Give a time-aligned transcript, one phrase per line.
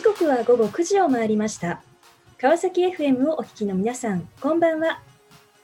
[0.00, 1.82] 時刻は午後9時を回りました。
[2.38, 5.02] 川崎 FM をお聞きの皆さんこんばんは。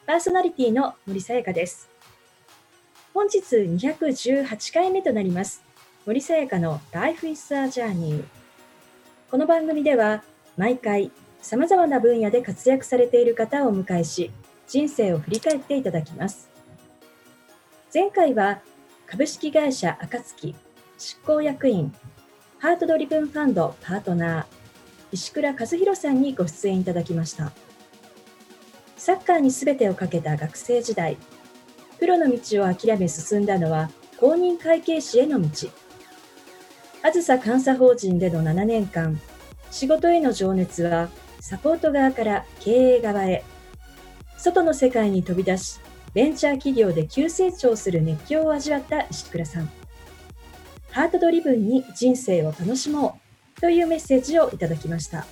[0.06, 1.88] パーソナリティの森さやかです。
[3.14, 5.62] 本日218回目となります。
[6.04, 8.24] 森さやかの Life is a Journey
[9.30, 10.22] この番組では
[10.58, 11.10] 毎回
[11.40, 14.30] 様々な分野で活躍されている方をお迎えし
[14.68, 16.50] 人生を振り返っていただきます。
[17.94, 18.60] 前回は
[19.06, 20.54] 株式会社暁
[20.98, 21.94] 執行役員
[22.58, 24.44] ハートドリブンファンドパートナー
[25.12, 27.52] 石倉和弘さんにご出演いただきました。
[28.96, 31.18] サッカーに全てをかけた学生時代
[31.98, 35.48] プロの道を諦め進んだのは公認会計士への道。
[37.02, 39.20] あずさ監査法人での7年間
[39.70, 43.44] 仕事への情熱はサポート側から経営側へ。
[44.38, 45.78] 外の世界に飛び出し
[46.14, 49.70] ベンチャー企業で急成長する熱狂を味わった石倉さん。
[50.96, 53.20] ハートドリブンに人生を楽しも
[53.58, 53.60] う。
[53.60, 55.26] というメッセージをいただきました。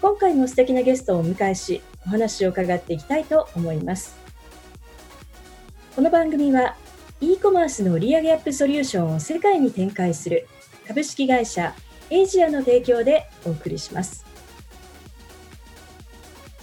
[0.00, 4.16] 今回も素敵なゲストをお迎えしお話を伺っていきたいと思います。
[5.94, 6.76] この番組は
[7.20, 10.48] e コマースの売上アップソリューションを世界に展開する
[10.88, 11.74] 株式会社
[12.08, 14.24] エイジアの提供でお送りします。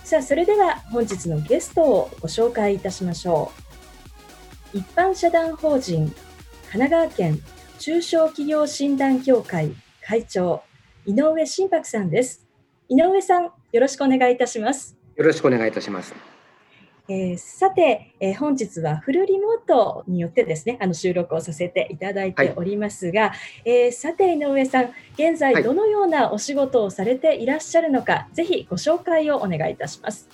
[0.03, 3.51] さあそれでは本日のゲストをご紹介いたしましょ
[4.73, 4.77] う。
[4.79, 6.11] 一般社団法人
[6.73, 7.39] 神奈川県
[7.77, 10.63] 中小企業診断協会会長
[11.05, 12.47] 井上真白さんです。
[12.89, 14.97] 井上さんよろしくお願いいたします。
[15.15, 16.15] よろしくお願いいたします。
[17.07, 23.35] えー、さて、えー、本日はフルリモートによってですねあの収録をさせていただいておりますが、は
[23.65, 30.27] い、えー、さて井上さん現在どのようなお仕事をされていらっしゃるのか、はい、ぜひご紹介をお願いいたします。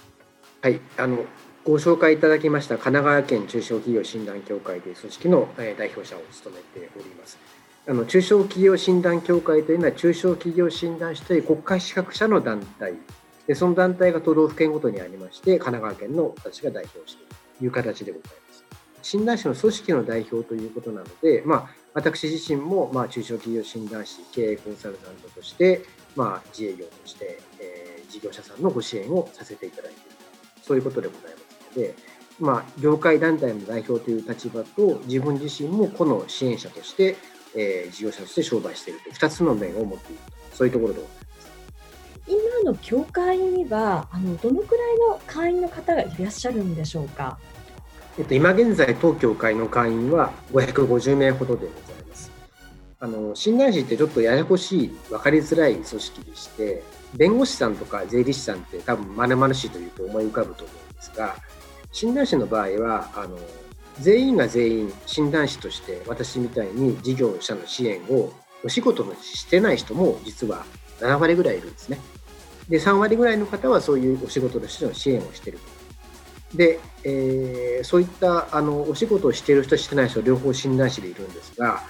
[0.61, 0.79] はい。
[0.95, 1.25] あの
[1.65, 7.37] ご紹介いただきました神奈川県中小企業診断協会という組織の代表者を務めております。
[7.87, 12.93] あの中小企業診断協会というのは中小企業診断士という国家資格者の団体
[13.47, 18.65] でその団体が都道府県ごとにありまして神奈川県の私が代表しているという形でございます。
[19.01, 25.83] 診断士の組織の代表ということなので、まあ、私自身も、まあ、中小企業診断士経営コンサルタントとして、
[26.15, 30.09] まあ、自営業として、えー、事業者さんのご支援をさせていただいている
[30.61, 31.48] そういうことでございます。
[31.75, 31.95] で、
[32.39, 37.17] まあ、業界団体の代表という立場と自分自身も個の支援者として、
[37.55, 40.21] えー、事業者として商売しているという2つの面を持っている
[40.51, 41.29] とそういうところでございます？
[42.27, 47.39] 今の協会にはあのどのくらいの会員の方がいらっしゃるんでしょうか？
[48.17, 52.31] えっと、今現在当協会の会員は550名ほどでございます。
[52.99, 56.83] あの診断士ってちょっとややこしい分かりづらい組織でして
[57.15, 61.35] 弁護士さんとか税理士さんって多分まるまるしというと思い浮かぶと思うんですが
[61.91, 63.37] 診断士の場合はあの
[63.99, 68.31] 全員が全員診断士として私みたいに事業者の支援を
[68.63, 70.65] お仕事のしてない人も実は
[70.99, 71.99] 7割ぐらいいるんですね。
[72.69, 75.59] で3割ぐらいの方はそういうお仕事としての支援をしている
[76.53, 81.81] で、えー、そういったあのお仕事をしている人してない人両方診断士でいるんですが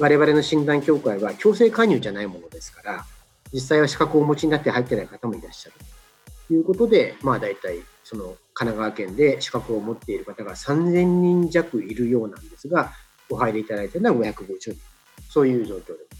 [0.00, 3.04] 我々の診断協会は強制加入じゃないものですから
[3.52, 5.74] 実際は資格をお持ちになって入ってない方もいらっしゃる
[6.48, 7.78] ということでまあ大体
[8.14, 12.92] その神奈川県で資格を持っている方が3000人弱いるようなんですが、
[13.28, 14.76] お入りいただいているのは550人、
[15.28, 16.14] そういう状況で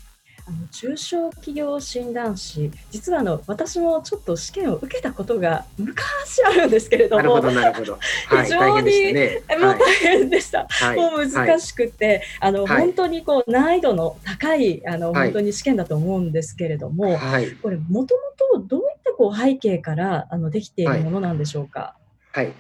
[0.47, 17.19] あの中小企業診断士、実はあの私もちょっと試験を受けたことが昔あるんですけれども、なるほど 非常に、ね、もう大変でした、はい、もう難しくて、はい、あの、はい、本当にこう難易度の高いあの、本当に試験だと思うんですけれども、
[17.63, 21.97] これもともとどういったこう背景からあのできているものなんでしょうか？
[22.33, 22.53] はい、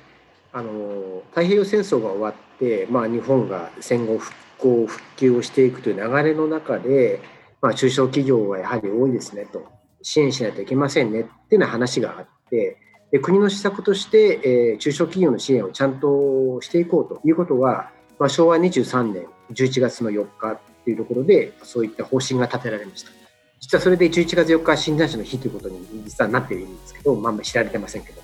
[0.52, 7.20] あの太平洋戦争が終わって、まあ、日本が戦後復興復旧をしていくという流れの中で、
[7.60, 9.66] まあ、中小企業はやはり多いですねと
[10.02, 12.78] 支援しないといけませんねっていうような話があって
[13.10, 23.23] で国の施策として、えー、中小企業の支援をちゃんとしていこうということは、まあ、昭和23年11月の4日っていうところでそういった方針が立てられました。
[23.64, 28.20] 実はそれで11月4日は診断士の日ということに実はなっているんですけど、まあ、知られてませんけど。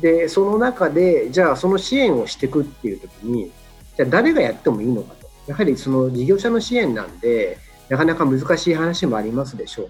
[0.00, 3.52] でその中でじゃあその支援をしていくっていう時に
[3.96, 5.30] じゃあ誰がやってもいいのかと。
[5.46, 7.58] やはりその事業者の支援なんで
[7.88, 9.88] なかなか難しい話もありますでしょう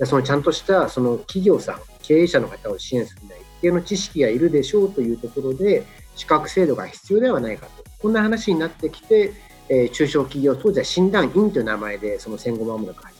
[0.00, 0.06] と。
[0.06, 5.84] そのちゃんとしたその企業さん経営者の方を支援するには一定の知識がいるでしょうというところで
[6.16, 7.84] 資格制度が必要ではないかと。
[8.00, 9.32] こんな話になってきて、
[9.68, 13.13] えー、中小企業当時は診断員という名前でその戦後間もなく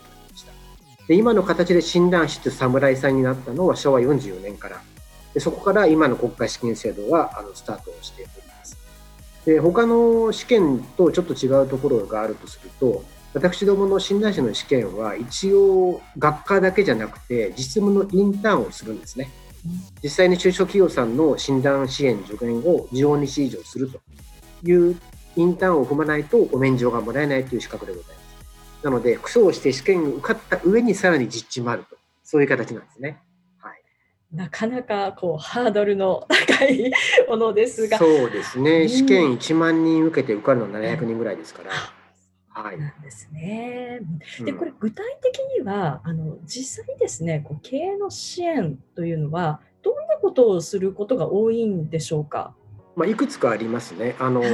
[1.08, 4.80] で今の形で診断士と侍さんになったのは昭和44年から
[5.34, 8.76] でそこから今の国家試験制度はあのスタートをしております。
[9.44, 13.04] で他の試験とちょっと違うところがあるとすると
[13.34, 19.30] 私どもの診断士の試験は一応学科だけじゃなくて実務のインターンをするんですね。
[20.02, 24.00] 実際に中小企業さんの診断支援助言を15日以上すると
[24.62, 24.96] いう
[25.36, 28.23] インターンを踏まないとお免状がもらえないという資格でございます。
[28.84, 33.18] なので、苦をして試験を受かった上にさらに実地もあると、そういう形なんですね。
[33.58, 33.80] はい、
[34.30, 36.92] なかなかこうハードルの高い
[37.26, 37.96] ものですが。
[37.96, 41.70] そうですね、試験1万人受けて受かるのは700人ぐらいですから。
[42.50, 44.00] はい、なんですね。
[44.44, 52.54] で、これ具体的には、あの実際にですね、こう経営の支援というのは、どんなことをすることが多いんでしょうか？
[52.96, 54.14] まあ、いくつかありますね。
[54.18, 54.50] あの、はい、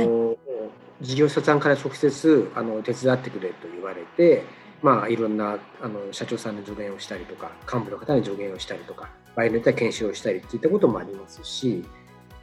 [1.01, 4.45] 事業者さんから直接あの手伝ってくれと言われて、
[4.83, 11.85] まあ、いろんなあの社長さんの助言をしたりとか幹部の方に助言をしたりとか場合によっては研修をしたりといったこともありますし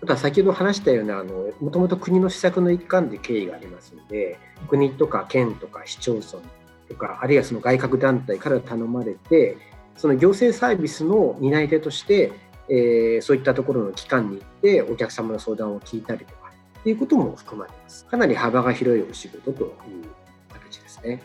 [0.02, 6.40] あとは先ほど話したようなもともと国の施策の一環で経緯がありますので国とか県とか市町村
[6.88, 9.58] とかあるいはその外郭団体から頼まれて
[9.96, 12.32] その行政サービスの担い手として、
[12.70, 16.36] えー、そういったところの機関に行ってお客様の相談を聞いたりと
[16.88, 18.06] っていうことも含まれます。
[18.06, 19.72] かなり幅が広いお仕事という
[20.54, 21.22] 形ですね。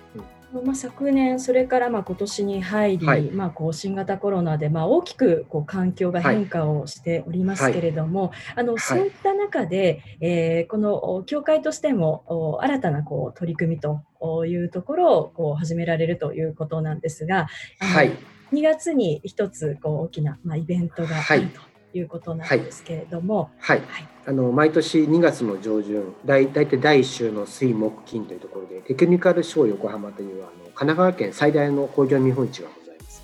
[0.52, 0.66] うん。
[0.66, 14.02] まあ、昨年、それからまあ今年に入り、はい、まあ、こう新型コロナでまあ大きくこう環境が変化をしておりますけれども、はい、あのそういった中で、えー、この協会としても新たなこう取り組みと
[14.44, 17.46] いうところをこう始められるということなんですが、
[17.78, 18.10] はい、
[18.52, 33.22] 2月に一つこう大きなまあイベントがあるということなんですけれども、はい、はい、あの毎年2月の上旬大体第1週の水木金というところでテクニカルショー横浜というあの神奈川県最大の工業見本市がございます。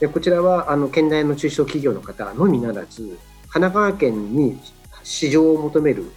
[0.00, 3.18] でこちらはあの県内の中小企業の方のみならず
[3.48, 4.58] 神奈川県に
[5.02, 6.10] 市場を求める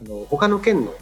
[0.00, 0.94] あの他の県の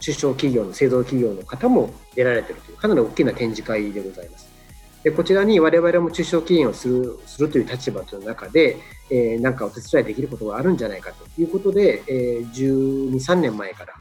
[0.00, 4.51] 中小企業の製造企業の方も出られているというかなり大きな展示会でございます。
[5.02, 8.78] でこちらに我々も中小企業をするするという立場という中で、
[9.10, 13.94] えー、なんかお手伝いできることがあるんじゃないかということで、えー、12、3年前から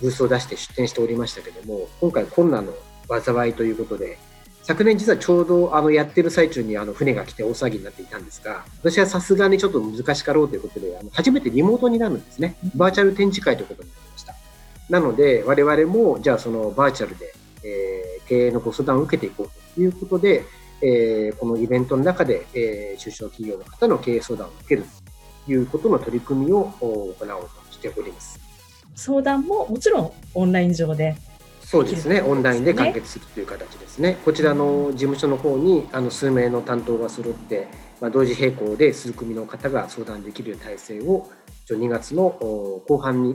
[0.00, 2.72] ブースを出して出展しておりましたけども、今回困難の
[3.08, 4.18] 災いということで、
[4.62, 12.56] 昨年実はちょうどあのやってる最中にあの船が来て大騒ぎになっていたんですが、私はさすがにちょっと難しかろうということで、あの初めてリモートになるんですね。
[12.74, 14.34] バーチャル展示会ということになりました。
[14.88, 20.44] なので、我々もじゃあそのバーチャルで、えー、経営のご相談を受けていこうということで、
[20.80, 24.84] えー、このイベントの中で、えー、中小企業の方の経営相談を受ける
[25.46, 28.40] ということの取り組みを行おうとしております。
[28.94, 31.16] 相談ももちろんオンライン上で
[31.60, 34.18] そうですね、オンラインで完結するという形ですね。
[34.24, 37.66] こちらの事務所の方にあの数名の担当が揃って、
[38.00, 41.28] まあ、同時並行で数組の方が相談できる体制を
[41.66, 42.28] 2月の
[42.86, 43.34] 後半に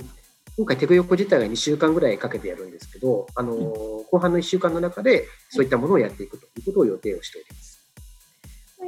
[0.57, 7.69] 今回、テクヨコ自体が2週間ぐらいかけてやるんですけど、あの、後半の1週間の中で、そういったものをやっていくということを予定をしております。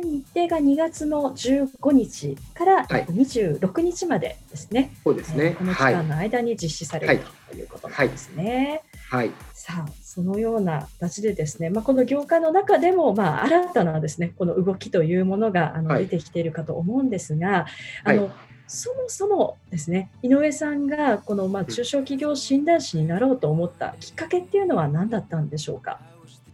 [0.03, 4.91] 日程が2月の15日から26日までですね。
[5.03, 5.55] そうですね。
[5.57, 8.81] この期間の間に実施される、ということなんですね。
[9.09, 9.31] はい。
[9.53, 17.65] さあ、そのような形でですね、まあ、この業界の中でも、まあ、新たなですね、この動きというものがあの、出てきているかと思うんですが、
[18.03, 18.31] あの、
[18.73, 25.99] そもそもですね井上さんがこのまあ中小企業診断士になろうと思ったきっかけっていうのは何だったんでしょうか？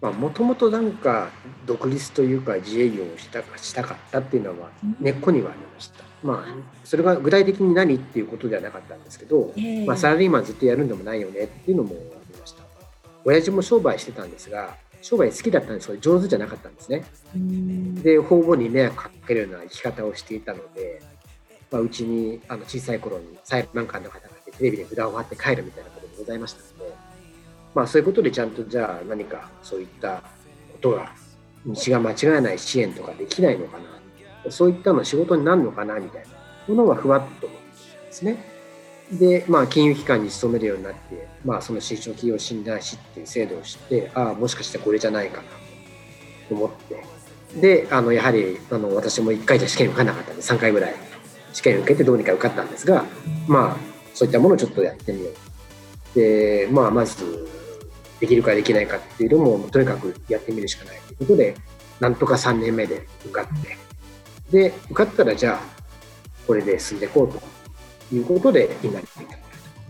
[0.01, 1.29] もともとなんか
[1.67, 4.69] 独立というか自営業をしたしたかったっていうのは
[4.99, 6.03] 根っこにはありました。
[6.23, 11.97] まあ、それが具体的に何っていうことではなかったんですけど、えー、まあ、サラリーマンずっとやるんでもないよねっていうのもあ
[12.33, 12.63] りました。
[13.25, 17.05] 親父も商売してたんですが商売好きだったんですけど上手じゃなかったんですね。
[18.01, 21.03] で方々に迷惑かけるような生き方をしていたので
[21.71, 26.95] まあ、うちにあの小さい頃に裁判官の方がテレビで札を貼って帰るみたいなこともございましたので、
[27.75, 30.23] まあ、そういうことでちゃんとじゃあ何かそういった
[30.71, 31.11] ことが
[31.65, 36.27] 道が間違えない支援とかできないのかなそういったの仕事になるのかなみたいな
[36.67, 38.57] ものがふわっと思ってですね。
[39.11, 45.43] で、まあ、金融機関に勤めるようになって、まあ、その新商企業診断士っていう制度を知ってああもしかしてこれじゃないかな
[46.49, 47.03] と思って
[47.61, 51.06] であのやはりあの私も1回じゃ試験受かんなかったんで3回ぐらい
[51.53, 53.05] 試験受けてどうにか受かったんですが、
[53.47, 53.77] まあ、
[54.13, 56.19] そういったものをちょっとやってみよう。
[56.19, 57.47] で、まあ、まず、
[58.19, 61.55] できるかできないかっていうのも、とにかくやってみるしかないということで、
[61.99, 63.77] なんとか3年目で受かって、
[64.51, 65.59] で、受かったら、じゃあ、
[66.47, 69.39] これで進んでいこうということで、今にっていたとい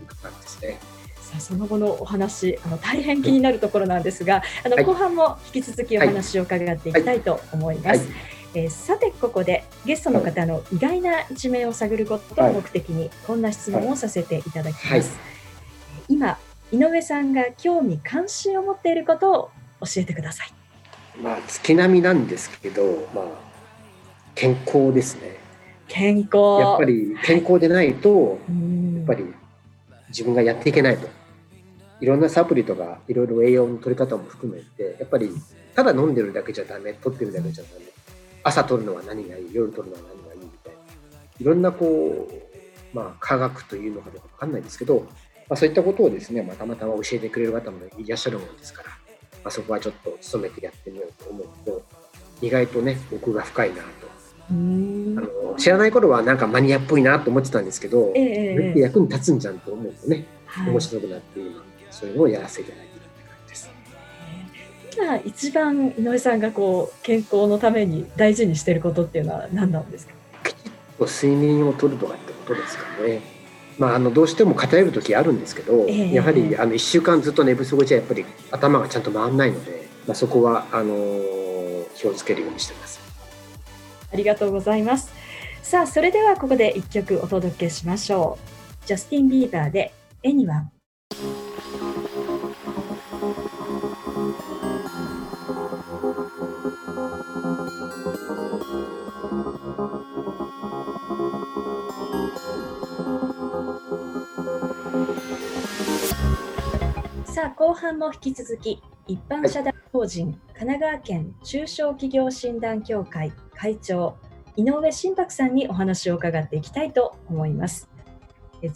[0.04, 0.78] う感じですね。
[1.20, 7.86] さあその後のお話あの大変気になるところなんですが、あの、後半も引き続きお話を伺っていきたいと思います。
[7.86, 15.02] はいはいえー、さてここでゲストの方の意外な一面を探ることを目的にこんな質問をさせていただきます、はい、
[16.08, 16.38] 今
[16.70, 19.50] 井上さんが興味関心を持っていることを
[19.80, 20.52] 教えてください。
[21.22, 23.24] まあ月並みなんですけど、まあ
[24.34, 25.36] 健康ですね。
[25.86, 26.60] 健康。
[26.60, 28.38] やっぱり健康でないと、
[28.98, 29.24] やっぱり
[30.08, 31.08] 自分がやっていけないと。
[32.00, 35.30] いろんなサプリとかいろいろ栄養の取り方も含めてやっぱり
[35.74, 37.86] ただ飲んでるだけじゃダメ取ってるだけじゃダメ
[38.48, 39.50] 朝取るのは何がいい？
[39.52, 40.40] 夜取るのは何がいい？
[40.40, 40.78] みたいな。
[41.40, 45.06] いろんなこうまあ科学というのかどうか分かんないですけど、
[45.48, 48.94] まあ、そういったことをですね、まあ、たまたま教えてくれる方もいらっしゃるものですから、ま
[49.44, 51.82] あ、そこはちょっと努めてやってみようと思うと
[52.40, 54.08] 意外とね奥が深いなと。
[54.50, 62.87] あの知らない頃はなんかマニアっぽいなと思ってたんですけど、えー、役に立つんじゃんと思うとね、はい、面白くなって今そういうのをやらせていただいて。
[64.96, 70.14] 今一番井上さんがこう健康のために大事にしていることっていうのは何なんですか？
[71.00, 73.20] 睡眠をとるとかってことですかね。
[73.78, 80.96] まあ、あのどうしても偏る時あるんですけど、えー、やはりあの1週間ずっと寝不足じゃやっぱり頭がちゃんと回らないので、まあ、そこはあの
[81.94, 82.98] 気をつけるようにしてます。
[84.12, 85.12] ありがとうございます。
[85.62, 88.38] さあ、それではここで1曲お届けしましょ
[88.82, 88.86] う。
[88.86, 89.92] ジャスティン・ビーバーで
[90.24, 90.46] 「Anyone」。
[90.48, 90.64] さ
[91.12, 91.47] あ
[107.68, 114.16] 後半も引き続き一般社団法人神奈川県中小企業診断協会会長
[114.56, 117.90] 井上真博さんにお話を伺っていきたいと思います。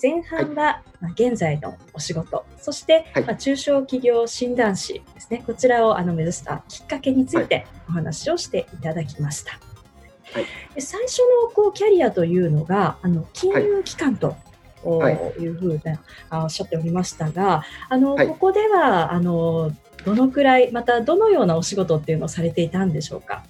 [0.01, 9.53] 前半は、ま現在のお仕事、そして、ま中小企業診断士ですね、こちらをあの目指したきっかけについてお話をしていただきました。
[10.35, 14.37] はい、で最初のこうキャリアというのがあの金融機関と
[15.11, 15.15] い。
[15.47, 15.81] うふう
[16.31, 19.73] な、おっしゃっておりましたが、あの、ここではあの
[20.05, 23.45] どのくらいまたどのようなお仕事っていうのをされていたんでしょうか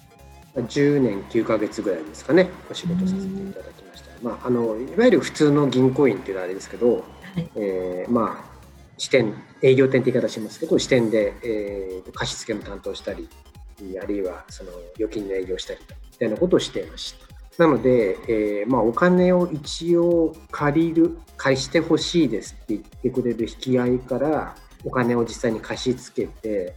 [0.55, 6.99] ？10年9か月ぐらいですかねお仕事させていただきました、まあ、あのいわゆる普通の銀行員っていうのはあれですけど、は
[7.39, 8.53] い、えー、まあ
[8.97, 13.27] 支店営業店って言い方しますけど支店で、えー、貸付も担当したり
[14.01, 15.79] あるいはその預金の営業したり
[16.11, 24.55] みたいなことをしていましたなので、えーまあ、お金を一応借りる貸してほしいですって言ってくれる引き合いから
[24.85, 26.75] お金を実際に貸し付けて、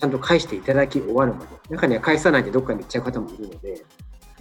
[0.00, 3.84] ちゃんと返していただき終わるまで、中には返さないでどっかに行っちゃう方もいるので、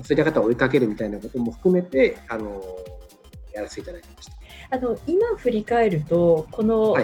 [0.03, 2.63] そういった方を追いかけるみたいなことも含めて、あの
[3.53, 4.36] やらせていただきました。
[4.72, 7.03] あの今振り返ると、この、はい、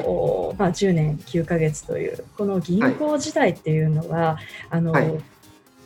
[0.57, 5.21] まあ、10年9か月という、この銀行時代っていうのは、はい、あの、はい、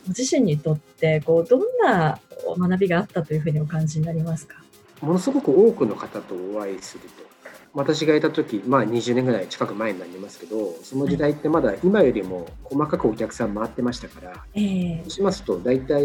[0.06, 2.18] ご自身にとってこうどんな
[2.58, 4.56] 学びがあったというふうにお感じになりますか？
[5.02, 7.26] ものすごく多くの方とお会いすると。
[7.74, 16.02] 私がいた時、まあ、20年ぐらい近く前になりますけどその時代ってまだ今よりも細かくお客さん回ってましたから、えー、そうしますと大体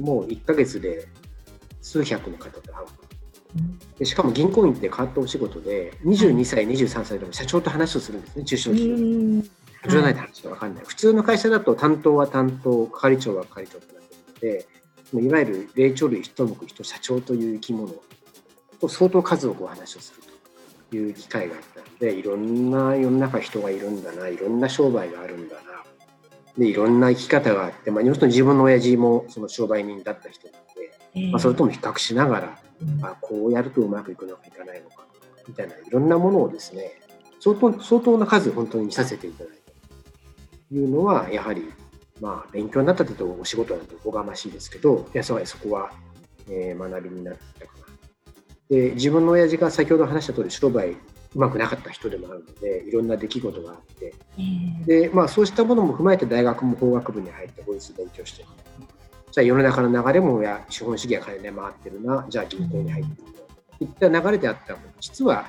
[0.00, 1.06] もう1か月で
[1.80, 2.86] 数百の方と会う。
[3.98, 9.42] でしかも銀行員って変わったお仕事で22歳、23歳でも社長と話をするんですね中小企業
[9.88, 10.14] じゃない。
[10.14, 14.66] と話が分かんない、普通の会社だと担当は担当係長は係長となってる
[15.14, 17.94] のでいわゆる霊長類一目一社長という生き物
[18.80, 20.22] と相当数多くお話をする
[20.90, 25.60] という機会があったのでいろんな世の中人がいるんだないろんな商売があるんだな
[26.56, 32.58] でいろんな生き方があって、まあ、要するに自分の親父もその商売人だった人なので、えー、まあ、それとも比較しながら、
[33.02, 35.06] あこうやるとうまくいくのかいかないのか
[35.46, 37.00] みたいないろんなものをですね
[37.40, 39.59] 相当相当な数本当に見させていただいたと
[40.72, 41.72] いうのはやはり
[42.20, 45.90] まあ勉強になったとお仕事だとおこがましいですけどいやそこは、
[46.48, 47.72] えー、学びになったか
[48.70, 50.98] で自分の親父が先ほど話した通り商売う
[51.34, 54.14] まくなかった人でもあるのでいろんな出来事があって、
[54.84, 58.44] でまあ、そうしたものも踏まえて大学も法学部に入って法律勉強して
[59.30, 62.26] じゃあ世の中の流れもや資本主義が金で回ってるな。
[62.28, 64.78] じゃあ銀行に入っていった流れであったの。
[65.00, 65.46] 実は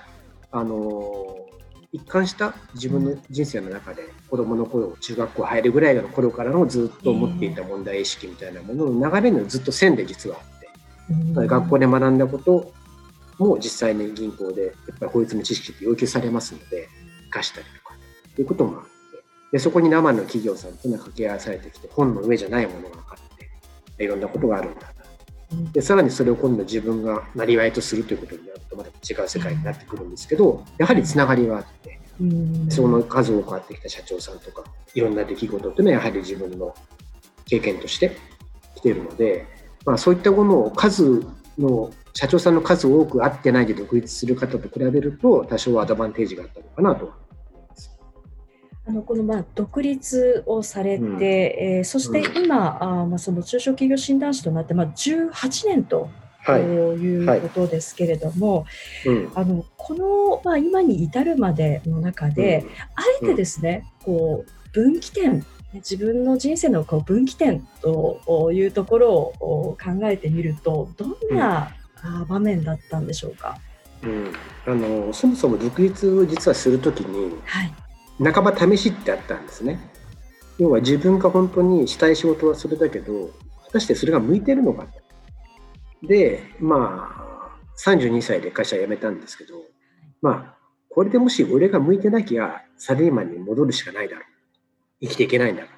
[0.51, 1.47] あの
[1.93, 12.71] 一貫した自分の人生の中で子どもの頃中学校入るぐらいの頃からのずっと持っていた問題意識みたいなものの流れのずっと線で実はあって、学校で学んだこと
[13.38, 16.88] も実際に銀行でやっぱり法律の知識って要求されますので
[17.25, 17.95] 生かしたりとか
[18.29, 18.91] っていうこともあって。
[19.51, 23.17] でそこに生の企業さんというのは掛け合わされてきて本の上じゃないものが分か
[23.93, 24.93] っていろんなことがあるんだ
[25.74, 32.00] でさらにそれを今度自分がなりわいとするということになるとまた違う世界になってくるんですけどやはりつながりはあって
[32.70, 36.75] その数多くあってきた社長さんとかいろんな出来事っていうのはやはり自分の
[37.46, 38.15] 経験として
[38.75, 39.46] 来ているので、
[39.86, 41.25] まあ、そういったものを数
[41.58, 47.13] の社長さんの数多く会ってないで独立する方と比べると多少アドバンテージがあったのかなと
[48.91, 56.10] あのこのまあ独立をされて、うん、えー、そして今、うん、あまあ、その中小企業診断士となって、まあ、18年と
[56.45, 57.38] とい。
[57.38, 58.65] うことですけれども、
[59.05, 59.15] はい。
[59.15, 71.74] はいあのこの、まあ、今に至るまでの中で、あえてですね、こう分岐点自分の人生のこう分岐点というところを考えてみるとどんな
[72.27, 73.57] 場面だったんでしょうか、
[74.03, 74.33] うん、
[74.65, 77.74] あのそもそも独立を実はするときに、はい、
[78.23, 79.79] 半ば試しってあったんですね。
[80.59, 83.31] 要は自分が本当にしたい仕事はそれだけど
[83.65, 84.85] 果たしてそれが向いてるのか
[86.03, 89.55] でまあ32歳で会社辞めたんですけど
[90.21, 90.57] まあ
[90.89, 94.25] これでもし俺が向いてなきゃサラリーマンに戻るしかないだろう。
[95.01, 95.69] 生きていけないんだか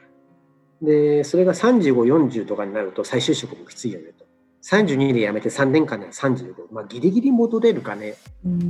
[0.82, 0.88] ら。
[0.88, 4.26] でそれが3540とかになると再就職もきついよねと。
[4.64, 8.16] 32で辞めて3年間では35、まあ、ギリギリ戻れるかね、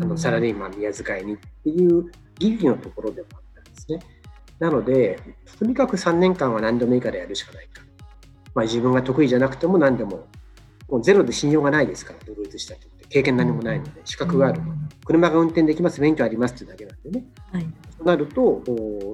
[0.02, 3.42] あのサラリーマン宮遣いにっていうギリギリのところでもあっ
[3.74, 4.00] ですね。
[4.60, 5.20] なので、
[5.60, 7.82] とにかく3年間は何でもいいからやるしかないか。
[8.56, 10.28] まあ、自分が得意じゃなくても何でも、
[10.90, 14.62] もうゼロで信用がないですから、独立したって経験何もないので、資格がある。
[15.06, 17.26] 車が運転できます、免許ありますってだけなんでね。
[17.52, 17.66] はい、
[17.98, 18.64] となると、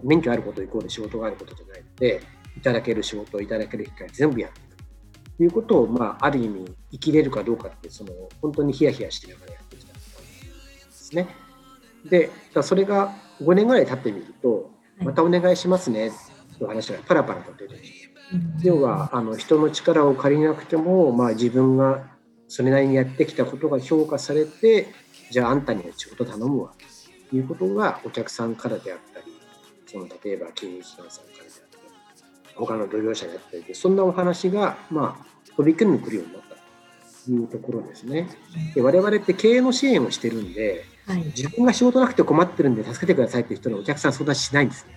[0.04, 2.22] 免許あることイコール仕事があることじゃないので、
[2.58, 4.70] いただける仕事、いただける機会全部やって
[5.40, 8.12] ということを、まあ、ある意味生きれるかどうかってその
[8.42, 11.28] 本当にヒヤヒヤしながらやってきたですね。
[12.04, 12.30] で
[12.62, 16.12] それが5年ぐらい経ってみるとまたお願いしますね
[16.58, 18.10] という話がパラパラと出てきて、
[18.64, 22.08] 要はあの人の力を借りなくても、まあ、自分が
[22.48, 24.88] それなりにやってきたことが評価されて
[25.32, 26.74] じゃああんたには仕事頼むわ
[27.30, 29.26] ということがお客さんからであったり
[29.86, 35.26] その例えば金融機関さんからであったり他の同業者であったりでそんなお話が、まあ、
[35.56, 36.56] 飛び込んでくるようになった
[37.26, 38.28] というところですね。
[38.74, 44.94] で我々って経営の支援をしてるんで、はい、自分が仕事なくて困ってるんで助けてくださいっていう人のお客さん相談しないんですね。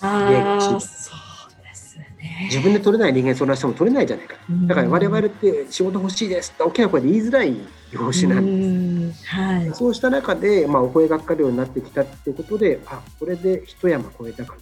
[0.00, 2.48] あそうですね。
[2.50, 4.36] 自分で取れない人間相談しても取れないじゃないか。
[4.66, 7.56] だから我々って仕事欲しいですって大きな声で言いづらい
[7.92, 9.26] 業種なんです。
[9.26, 14.60] はい、そうした中で、まあ、お声がかかるようになってきたっていうことで、あこれで一山越えたかな。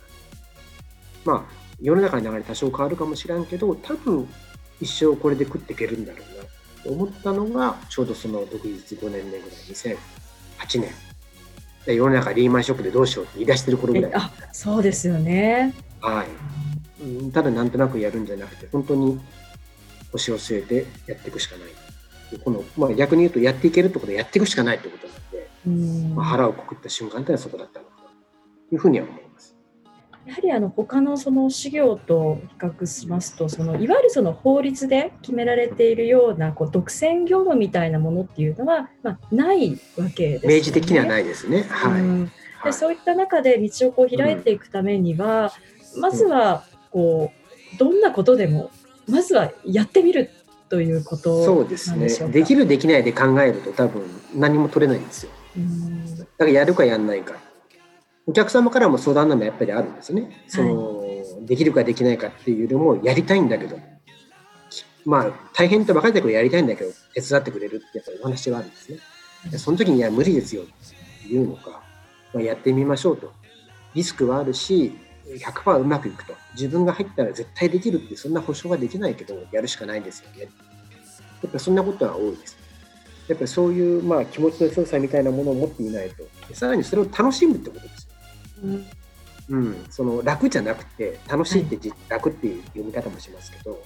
[1.25, 4.29] まあ世の中の流れ多少変わるかもしれんけど多分
[4.81, 6.45] 一生これで食っていけるんだろうな
[6.85, 9.95] と思ったのがちょうどその独立5年目ぐらい
[10.67, 10.91] 2008年。
[11.87, 14.13] で世の中リーマンショックでどうしようって言い出してる頃ぐらい。
[14.15, 15.75] あそうですよね。
[16.01, 17.31] はい。
[17.33, 19.21] ただなんとなくやるんじゃなくて本当に
[20.13, 21.69] 腰を据えてやっていくしかない。
[22.43, 25.13] この、まあ、逆に言うとやっていけるってことでやっていくしかないってことな
[25.75, 28.09] んで、まあ、腹をくくった瞬間っていうのはそこだったのかな。
[28.71, 29.24] というふうには思い
[30.27, 41.65] やはりあの他のその事業と比較しますとそのいわゆるその法律で決められているようなこう独占業務みたいなものっていうのは、まあ、ないわけです、ね、明示的にはないですね。
[41.69, 42.33] はい、うん、
[42.65, 45.53] でそういった中で道をこう開いていくためには、
[45.95, 47.31] うん、まずはこ
[47.75, 48.71] うどんなことでも
[49.09, 50.31] まずはやってみる
[50.71, 52.09] ということそうですね。
[52.31, 54.03] できるできないで考えると多分
[54.35, 55.33] 何も取れないんですよ。
[56.19, 57.35] だからやるかやんないか
[58.27, 60.45] お客様からも相談のもやっぱりあるんですね。
[60.49, 63.79] その、はい、できるかできないかっていうよりも、やりたいんだけど、
[65.05, 68.99] まあ、大変って分かってくれやりたいんだけど、手伝ってくれるってやっぱりお話はあるんですね。
[69.59, 70.67] その時に、いや、無理ですよっ
[71.23, 71.83] ていうのか、
[72.33, 73.33] まあ、やってみましょうと。
[73.95, 76.35] リスクはあるし、100%うまくいくと。
[76.55, 80.49] 自分が入ったら絶対できるって、そんな保証はできないけど、やるしかないんですよね。
[81.43, 82.57] やっぱそんなことは多いです。
[83.29, 87.87] やっぱりそういう、まあ、気持ちの強さみたいなものを持っていないと、さらにそれを楽しむってこと。
[89.51, 93.83] うん、その楽じゃなくて楽しいって楽っていう読み方もしますけど、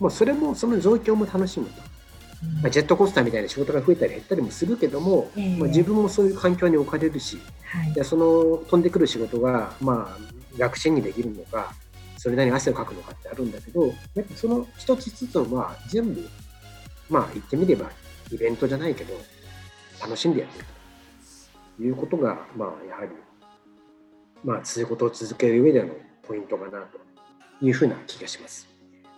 [0.00, 1.72] もうそれもその状況も楽しむと、
[2.62, 10.18] まあ、ジェットコースターみたいな仕事が増えたり減ったりもするけども、まあ、自分もそういう環境に置かれるし、はい、その飛んでくる仕事がまあ
[10.58, 11.72] 楽ちんにできるのか
[12.16, 16.28] それなりに汗をかくのかってあるんだけどやっぱその一つずつは全部
[17.10, 17.90] まあ言ってみれば
[18.32, 19.14] イベントじゃないけど
[20.00, 20.64] 楽しんでやってる
[21.76, 23.10] ということがまあやはり
[24.44, 26.98] まあ、続くことを続ける上でのポイントかなと
[27.60, 28.68] いうふうな気がします。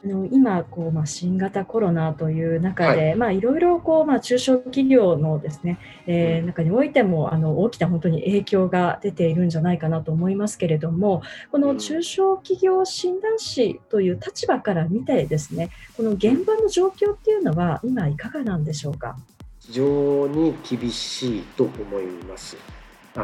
[0.02, 19.18] あの今こう、まあ、新型コロナという中で、はいまあ、いろいろこう、まあ、中小企業のですね、えー、中においてもあの大きな本当に影響が出ているんじゃないかなと思いますけれどもこの中小企業診断士という立場から見てですねこの現場の状況っていうのは今いかがなんでしょうか？
[19.61, 22.56] 非常に厳しいと思います。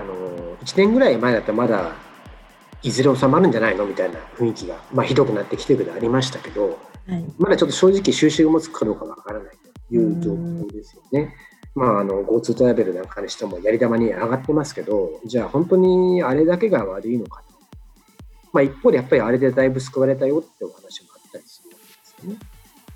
[0.01, 1.93] あの1年ぐらい前だったらまだ
[2.83, 9.57] いずれ収まるんじゃないのみたいな雰囲気が、まあ、ひどくなってきてるけどありましたけど、はい、まだちょっと正直収集がつくかどうかわからない
[9.89, 11.35] という状況ですよね。
[11.75, 17.43] まあ、あの GoTo トラベルなんかにしてもやり玉に上がってますけどじゃあ本当にあれだけが悪いのか
[18.57, 22.39] まあ、一方でやっぱりあれでだいぶ救われたよってお話もあったりするわけですよね。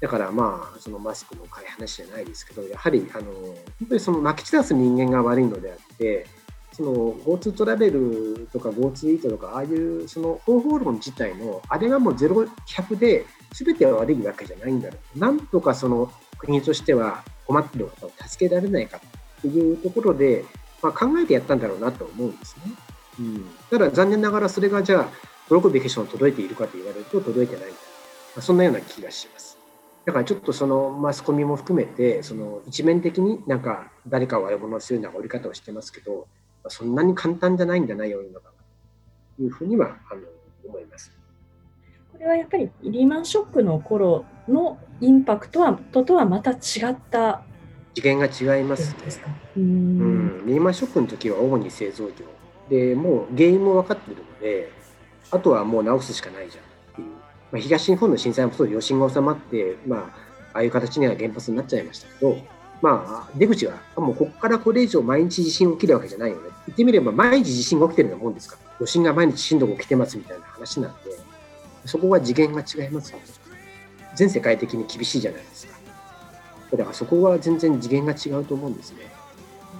[0.01, 6.27] だからまあ、そのマスクの買い話じゃないですけど、やはり、あの、本当にそのまき散らす人間が悪いのであって、
[6.73, 15.19] その GoTo トラベルとか GoTo イートとか、ああいうその方法論自体の、あれがもうゼロ100で、全ては悪いわけじゃないんだろう。
[15.19, 20.45] なんとかその国としては困っている方を助けられないかっていうところで、
[20.83, 22.73] まあ、考えてやったんだろうなと思うんですね。
[23.19, 25.09] うん、ただ残念ながらそれがじゃあ
[25.49, 29.59] 届くべき人に届いているかと言われると届いてないまあ、そんなような気がします。
[30.07, 36.27] だからちょっとそのマスコミも含めてその一面的になんか誰かを悪者するような折り方をしてますけど、
[36.69, 40.23] そんなに簡単じゃないんじゃないようなというふうにはあの
[40.67, 41.13] 思います。
[42.13, 46.55] これはやっぱりリーマンショックの頃のインパクトはととはまた違
[46.91, 47.43] った
[47.95, 48.97] 次元が違いますね。
[49.57, 52.27] うん、リーマンショックの時は主に製造業
[52.69, 54.71] でもう原因も分かってるので
[55.31, 57.09] あとはもう直すしかないじゃんっていう、
[57.53, 60.01] まあ、東日本の震災もそうで余震が収まって、まあ、
[60.55, 62.37] ああいう形には原発になっちゃいましたけど、
[62.83, 66.43] まあ、出口はもうここからこれ以上毎日地震起きるわけじゃないよね。
[66.67, 68.71] 言ってみれば毎日地震が起きてるようなもんですから。
[68.79, 71.11] 余震が毎日震度が起きてますみたいな話なんで
[71.85, 73.25] そこは次元が違いますよね。
[74.15, 75.75] 全世界的に厳しいじゃないですか。
[76.73, 78.99] だからそこは全然次元が違うと思うんですね。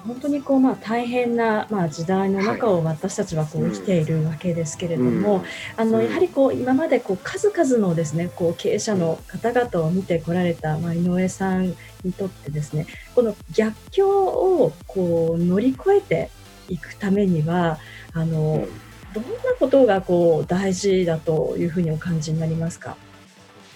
[0.07, 5.45] 本当にこうまあ大変なまあ時代の中を私たちはこう生きているわけですけれども、
[5.77, 16.31] あのやはりこう今までこう数々のですねこう経営者の方々を見てこられたまあ井上さんにとってですねこの逆境をこう乗り越えて
[16.69, 17.79] いくためには
[18.15, 18.67] あの
[19.13, 22.97] どんなことがこう大事だというふうにお感じになりますか？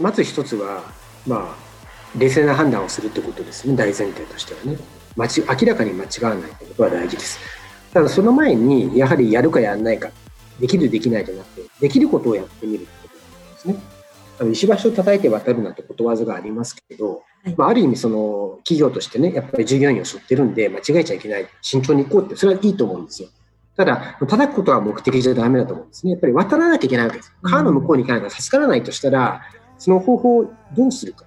[0.00, 0.82] まず一つは
[1.26, 4.78] まあ冷静な判断をするってことですね大前提としてはね
[5.16, 7.38] 間ち明らかに間違わないってことは大事です
[7.92, 10.10] ただその前にやはりやるかやらないか
[10.60, 13.76] できるできないじゃなくてできることをやってみるってことなんですね
[14.40, 23.28] あの石橋を叩いて渡るなんてことわざがありますけど、はい、まあ、ある意味その企業としてねやっぱり従業員を背負ってるんで間違えちゃいけない慎重に行こうってそれはいいと思うんですよ
[23.76, 26.12] ただ、叩くことは目的じゃダメだと思うんですね。
[26.12, 27.34] やっぱり渡らなきゃいけないわけです。
[27.42, 29.42] 川の向こうに行かないから助からないとしたら、
[29.78, 31.24] その方法をどうするか。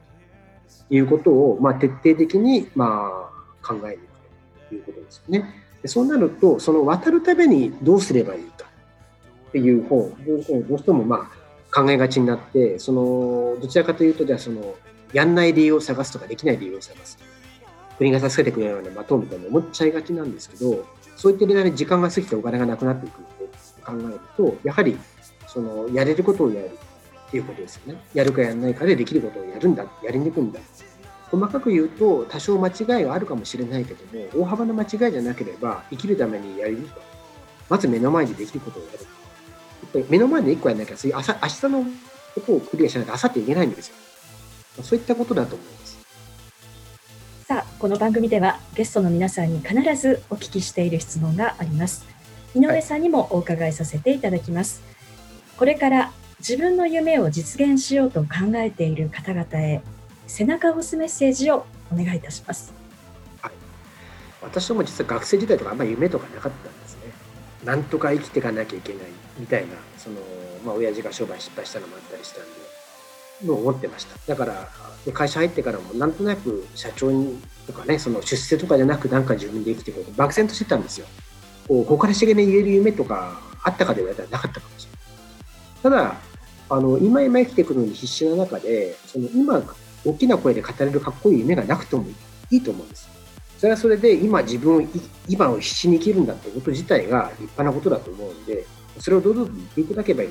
[0.89, 3.26] いうことを、まあ、徹底的に、まあ、
[3.67, 4.03] 考えていく
[4.69, 5.63] ということですよね。
[5.81, 8.65] でそうなると、その渡るためにどうすればいいか
[9.49, 10.35] っていう方、ど
[10.75, 11.37] うしてもまあ
[11.75, 14.75] 考えがちになって、そのどちらかというと、じゃあその、
[15.13, 17.17] やんない理由を探すとか、できない理由を探す。
[17.97, 23.45] 国が助けてくれるような待とうみたいな思っちゃいがちなんですけど、そういった間に時間が過ぎてお金がなくなっていくって
[23.83, 24.97] 考えると、やはり
[25.47, 26.69] そのやれることをやる
[27.27, 27.99] っていうことですよね。
[28.13, 30.59] やるかやらないかでできることをやるんだ、やりにくいんだ。
[31.31, 37.01] 細かく言うと、多少間違いはあるかもしれないけども、大幅な間違いじゃなければ、生きるためにやると。
[37.69, 38.99] まず目の前でできることをやる。
[38.99, 39.05] や
[39.87, 41.33] っぱり目の前で1個やらなきゃ、そういう明日
[41.67, 41.85] の
[42.35, 43.95] ことをクリアしないと、明後日いけないんですよ。
[44.83, 45.97] そういったことだと思います。
[47.47, 52.05] さあ、この番組ではゲストの皆さんに必ずお聞きしている質問があります。
[52.55, 54.81] 井上さんにもお伺いさせていただきます。
[54.81, 54.91] は
[55.55, 59.81] い、これから自分の夢を実現しようと考えている方々へ
[60.27, 62.73] 背中を押すメッセージをお願いいたします。
[63.41, 63.51] はい、
[64.41, 67.11] 私ども実は学生時代とかあんまり夢とかなかったんですね。
[67.63, 69.01] なんとか生きていかなきゃいけない
[69.39, 70.17] みたいな、その、
[70.65, 74.17] まあ、親父が商売失敗したのもあったりしたんで、もう思ってました。
[74.27, 74.69] だから、
[75.13, 81.07] 会社入ってからもなんとなく社長にとかね、その出世とかじゃなくなんか自分で生きていこうと漠然としてたんですよ。
[81.67, 84.99] こう、誇らしげに言える夢とかあったかで言われたらなかったかもしれない。
[85.83, 86.27] ただ、
[86.69, 89.63] あの今今生きていくのに必死な中でその今
[90.07, 92.05] 大きな声で語れるかっこいい夢がなくても
[92.49, 93.09] いいと思うんです。
[93.57, 94.87] それはそれで今自分を
[95.27, 98.67] 今を必死に生きるんだってこと自体が立派なことだと思うんで
[98.99, 100.29] それをどうぞ言っていただけばいい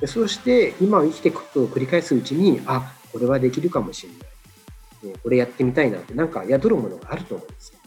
[0.00, 5.18] でそして今を生きていくことを繰り返すうちにあこれはできるかもしれない。
[5.20, 7.78] これやってみたいなってなんか宿るものがあると思うんですよ。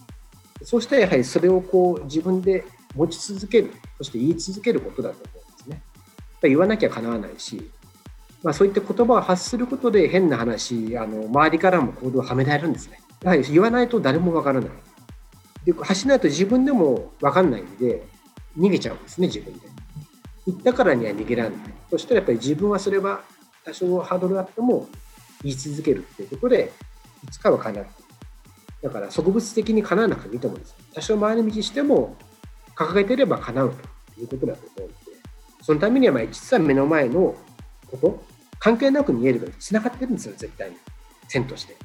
[0.63, 5.35] そうしたらやはりそれをこう自分で持ち続けるそして言い続けることだと思う
[6.45, 7.69] ぱ言わなきゃかなわないし、
[8.45, 12.99] まあ、そういった言葉を発することで変な話あの周りからも行動をはめられるんですね。
[13.23, 14.69] やはり言わないと誰もわからない。
[15.65, 18.05] で発しないと自分でもわかんないんで
[18.55, 19.61] 逃げちゃうんですね自分で。
[20.45, 21.59] 言ったからには逃げられない。
[21.89, 23.23] そしたらやっぱり自分はそれは
[23.63, 24.87] 多少ハードルがあっても
[25.41, 26.71] 言い続けるっていうことで
[27.23, 27.85] いつかは叶う。
[28.83, 32.15] だから植物的に叶わなくてもいいと思うんです多少回り道しても
[32.75, 33.73] 掲げてれば叶う
[34.13, 34.93] ということだと思うので
[35.63, 37.35] そのためにはまあ実は目の前の
[37.89, 40.77] こと関係なく見えるからつながってるんですよ絶対に。
[41.27, 41.75] 線として。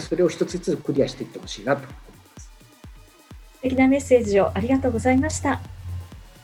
[0.00, 2.50] それを一つずつクリアしていってほしいなと思います。
[3.54, 5.60] 素敵なメッセージをありがとうございました。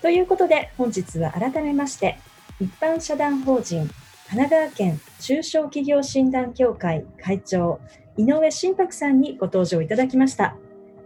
[0.01, 2.19] ということで本日は改めまして
[2.61, 3.89] 一般社団法人
[4.29, 7.81] 神奈川県中小企業診断協会会長
[8.17, 10.57] 井上真白さんにご登場いただきました。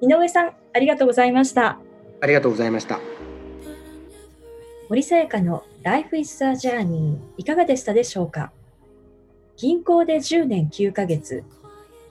[0.01, 1.79] 井上さんありがとうございました。
[2.21, 3.16] ありがとうございました
[4.89, 8.53] 森さやかの Life is a Journey いかがでしたでしょうか？
[9.57, 11.43] 銀行で10年9ヶ月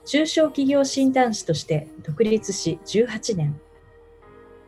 [0.04, 3.58] 中小企業診断士として独立し18年。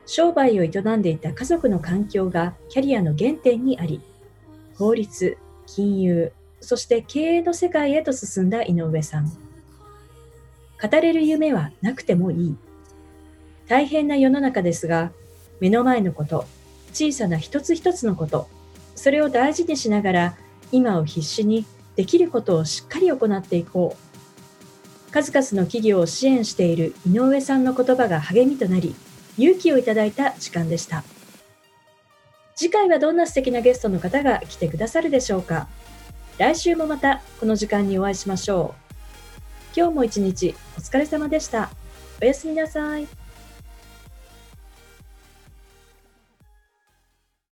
[0.06, 4.00] 商売を営んでいた家族の環境がキャリアの原点にあり
[4.78, 9.26] 法律金融そして経営の世界へと進んだ井上さん。
[10.80, 12.56] 語れる夢はなくてもいい。
[13.66, 15.12] 大変な世の中ですが
[15.60, 16.46] 目の前のこと
[16.98, 18.48] 小さな一つ一つのこと。
[18.96, 20.36] それを大事にしながら
[20.72, 25.12] 今を必死にできることをしっかり行っていこう。
[25.12, 28.96] 数々の企業を支援している井上さんの言葉が励みとなり
[29.38, 31.04] 勇気をいただいた時間でした。
[32.56, 35.68] 次回はどんな素敵なゲストの方が来てくださるでしょうか。
[36.36, 38.98] 来週もまたこの時間にお会いしましょう。
[39.76, 41.70] 今日も一日お疲れ様でした。
[42.20, 43.06] おやすみなさい。